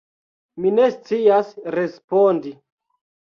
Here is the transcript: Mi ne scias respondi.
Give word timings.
Mi 0.63 0.71
ne 0.77 0.87
scias 0.93 1.51
respondi. 1.77 2.55